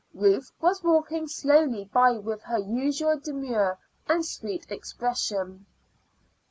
Ruth 0.15 0.51
was 0.59 0.83
walking 0.83 1.27
slowly 1.27 1.85
by 1.93 2.13
with 2.17 2.41
her 2.41 2.57
usual 2.57 3.19
demure 3.19 3.77
and 4.07 4.25
sweet 4.25 4.65
expression. 4.71 5.67